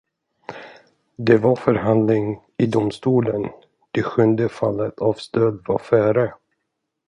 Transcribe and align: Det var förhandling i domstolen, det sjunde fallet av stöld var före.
Det 1.15 1.37
var 1.37 1.55
förhandling 1.55 2.41
i 2.57 2.65
domstolen, 2.65 3.45
det 3.91 4.03
sjunde 4.03 4.49
fallet 4.49 4.99
av 5.01 5.13
stöld 5.13 5.67
var 5.67 5.77
före. 5.77 6.33